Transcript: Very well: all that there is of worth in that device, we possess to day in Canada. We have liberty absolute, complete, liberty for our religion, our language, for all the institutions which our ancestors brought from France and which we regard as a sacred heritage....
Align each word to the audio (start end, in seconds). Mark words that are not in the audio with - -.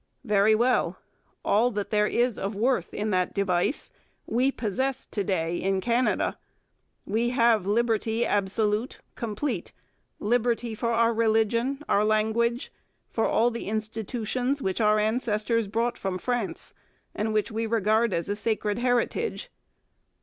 Very 0.23 0.55
well: 0.55 0.97
all 1.45 1.69
that 1.69 1.91
there 1.91 2.07
is 2.07 2.39
of 2.39 2.55
worth 2.55 2.91
in 2.91 3.11
that 3.11 3.35
device, 3.35 3.91
we 4.25 4.51
possess 4.51 5.05
to 5.05 5.23
day 5.23 5.57
in 5.57 5.79
Canada. 5.79 6.39
We 7.05 7.29
have 7.29 7.67
liberty 7.67 8.25
absolute, 8.25 8.99
complete, 9.13 9.73
liberty 10.17 10.73
for 10.73 10.89
our 10.89 11.13
religion, 11.13 11.83
our 11.87 12.03
language, 12.03 12.71
for 13.11 13.27
all 13.27 13.51
the 13.51 13.67
institutions 13.67 14.59
which 14.59 14.81
our 14.81 14.97
ancestors 14.97 15.67
brought 15.67 15.99
from 15.99 16.17
France 16.17 16.73
and 17.13 17.31
which 17.31 17.51
we 17.51 17.67
regard 17.67 18.11
as 18.11 18.27
a 18.27 18.35
sacred 18.35 18.79
heritage.... 18.79 19.51